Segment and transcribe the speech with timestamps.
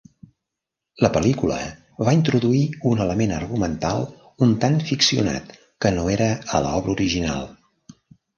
[1.05, 1.57] La pel·lícula
[2.07, 2.61] va introduir
[2.93, 4.01] un element argumental
[4.47, 5.55] un tant ficcionat
[5.87, 7.47] que no era a l'obra original.